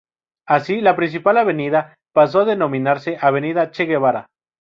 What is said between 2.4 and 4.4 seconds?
denominarse avenida Che Guevara.